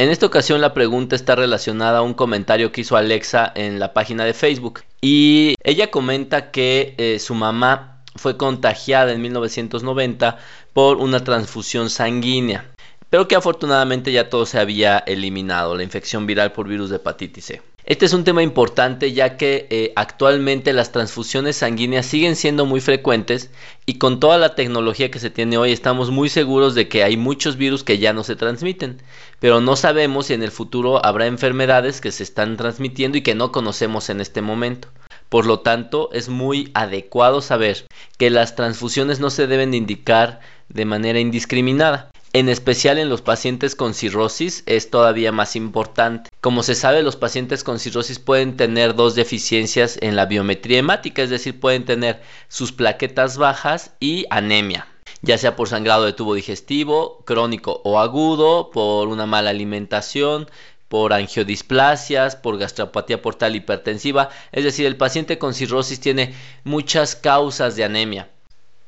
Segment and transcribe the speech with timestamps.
[0.00, 3.92] En esta ocasión la pregunta está relacionada a un comentario que hizo Alexa en la
[3.92, 10.38] página de Facebook y ella comenta que eh, su mamá fue contagiada en 1990
[10.72, 12.70] por una transfusión sanguínea,
[13.10, 17.46] pero que afortunadamente ya todo se había eliminado, la infección viral por virus de hepatitis
[17.46, 17.62] C.
[17.88, 22.82] Este es un tema importante ya que eh, actualmente las transfusiones sanguíneas siguen siendo muy
[22.82, 23.50] frecuentes
[23.86, 27.16] y con toda la tecnología que se tiene hoy estamos muy seguros de que hay
[27.16, 29.00] muchos virus que ya no se transmiten,
[29.40, 33.34] pero no sabemos si en el futuro habrá enfermedades que se están transmitiendo y que
[33.34, 34.88] no conocemos en este momento.
[35.30, 37.86] Por lo tanto, es muy adecuado saber
[38.18, 42.10] que las transfusiones no se deben indicar de manera indiscriminada.
[42.38, 46.30] En especial en los pacientes con cirrosis es todavía más importante.
[46.40, 51.20] Como se sabe, los pacientes con cirrosis pueden tener dos deficiencias en la biometría hemática,
[51.20, 54.86] es decir, pueden tener sus plaquetas bajas y anemia
[55.20, 60.48] ya sea por sangrado de tubo digestivo, crónico o agudo, por una mala alimentación,
[60.86, 67.74] por angiodisplasias, por gastropatía portal hipertensiva, es decir, el paciente con cirrosis tiene muchas causas
[67.74, 68.28] de anemia.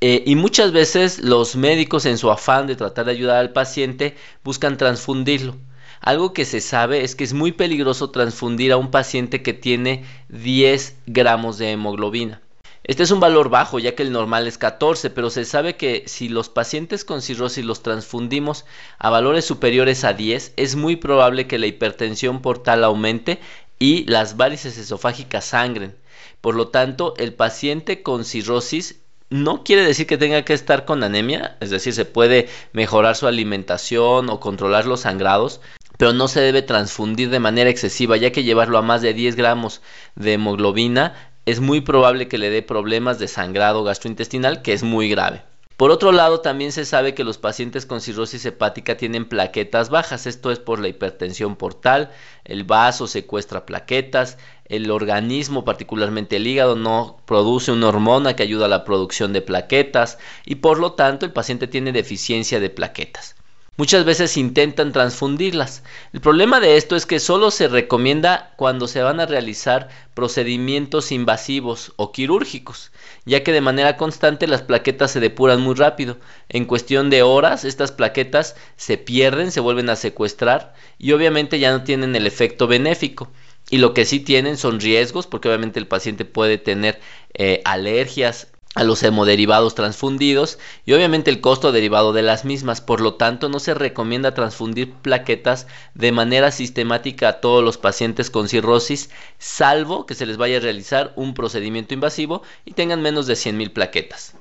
[0.03, 4.17] Eh, y muchas veces los médicos en su afán de tratar de ayudar al paciente
[4.43, 5.57] buscan transfundirlo.
[6.01, 10.07] Algo que se sabe es que es muy peligroso transfundir a un paciente que tiene
[10.31, 12.41] 10 gramos de hemoglobina.
[12.83, 16.05] Este es un valor bajo ya que el normal es 14, pero se sabe que
[16.07, 18.65] si los pacientes con cirrosis los transfundimos
[18.99, 23.39] a valores superiores a 10, es muy probable que la hipertensión portal aumente
[23.79, 25.95] y las varices esofágicas sangren.
[26.41, 31.03] Por lo tanto, el paciente con cirrosis no quiere decir que tenga que estar con
[31.03, 35.61] anemia, es decir, se puede mejorar su alimentación o controlar los sangrados,
[35.97, 39.37] pero no se debe transfundir de manera excesiva, ya que llevarlo a más de 10
[39.37, 39.83] gramos
[40.17, 41.15] de hemoglobina
[41.47, 45.43] es muy probable que le dé problemas de sangrado gastrointestinal, que es muy grave.
[45.81, 50.27] Por otro lado, también se sabe que los pacientes con cirrosis hepática tienen plaquetas bajas,
[50.27, 52.11] esto es por la hipertensión portal,
[52.45, 54.37] el vaso secuestra plaquetas,
[54.67, 59.41] el organismo, particularmente el hígado, no produce una hormona que ayuda a la producción de
[59.41, 63.37] plaquetas y por lo tanto el paciente tiene deficiencia de plaquetas.
[63.81, 65.83] Muchas veces intentan transfundirlas.
[66.13, 71.13] El problema de esto es que solo se recomienda cuando se van a realizar procedimientos
[71.13, 72.93] invasivos o quirúrgicos,
[73.25, 76.19] ya que de manera constante las plaquetas se depuran muy rápido.
[76.51, 81.73] En cuestión de horas estas plaquetas se pierden, se vuelven a secuestrar y obviamente ya
[81.73, 83.31] no tienen el efecto benéfico.
[83.71, 87.01] Y lo que sí tienen son riesgos, porque obviamente el paciente puede tener
[87.33, 92.81] eh, alergias a los hemoderivados transfundidos y obviamente el costo derivado de las mismas.
[92.81, 98.31] Por lo tanto, no se recomienda transfundir plaquetas de manera sistemática a todos los pacientes
[98.31, 103.27] con cirrosis, salvo que se les vaya a realizar un procedimiento invasivo y tengan menos
[103.27, 104.35] de 100.000 plaquetas.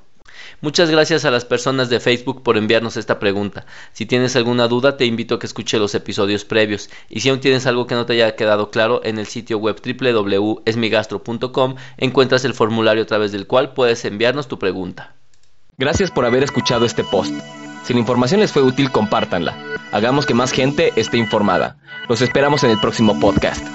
[0.62, 3.66] Muchas gracias a las personas de Facebook por enviarnos esta pregunta.
[3.94, 6.90] Si tienes alguna duda, te invito a que escuche los episodios previos.
[7.10, 9.82] Y si aún tienes algo que no te haya quedado claro, en el sitio web
[9.84, 15.16] www.esmigastro.com encuentras el formulario a través del cual puedes enviarnos tu pregunta.
[15.78, 17.34] Gracias por haber escuchado este post.
[17.86, 19.58] Si la información les fue útil, compártanla.
[19.92, 21.78] Hagamos que más gente esté informada.
[22.08, 23.66] Los esperamos en el próximo podcast.